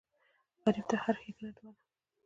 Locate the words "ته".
0.89-0.95